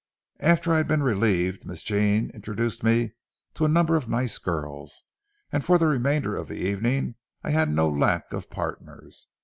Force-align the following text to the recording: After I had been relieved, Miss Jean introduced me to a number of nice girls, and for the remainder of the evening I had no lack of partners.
After 0.39 0.73
I 0.73 0.77
had 0.77 0.87
been 0.87 1.03
relieved, 1.03 1.63
Miss 1.67 1.83
Jean 1.83 2.31
introduced 2.31 2.81
me 2.83 3.13
to 3.53 3.65
a 3.65 3.69
number 3.69 3.95
of 3.95 4.09
nice 4.09 4.39
girls, 4.39 5.03
and 5.51 5.63
for 5.63 5.77
the 5.77 5.85
remainder 5.85 6.35
of 6.35 6.47
the 6.47 6.57
evening 6.57 7.13
I 7.43 7.51
had 7.51 7.69
no 7.69 7.87
lack 7.87 8.33
of 8.33 8.49
partners. 8.49 9.27